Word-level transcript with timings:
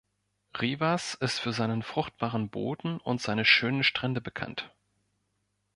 Rivas 0.59 1.13
ist 1.13 1.37
für 1.37 1.53
seinen 1.53 1.83
fruchtbaren 1.83 2.49
Boden 2.49 2.99
und 2.99 3.21
seine 3.21 3.45
schönen 3.45 3.83
Strände 3.83 4.19
bekannt. 4.19 4.73